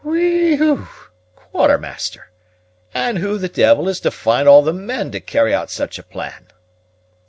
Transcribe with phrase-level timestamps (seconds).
[0.03, 0.87] "Whe e e w,
[1.35, 2.31] Quartermaster!
[2.91, 5.99] And who the d l is to find all the men to carry out such
[5.99, 6.47] a plan?"